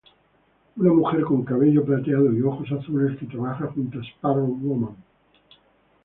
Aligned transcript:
Una 0.77 0.91
mujer 0.93 1.21
con 1.21 1.45
cabello 1.45 1.85
plateado 1.85 2.33
y 2.33 2.41
ojos 2.41 2.71
azules 2.71 3.19
que 3.19 3.27
trabaja 3.27 3.67
junto 3.67 3.99
a 3.99 4.01
Sparrow 4.03 4.47
Woman. 4.47 4.95